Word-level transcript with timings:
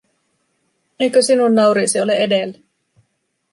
Eikö 0.99 1.21
sinun 1.21 1.55
nauriisi 1.55 2.01
ole 2.01 2.13
edellä? 2.13 2.57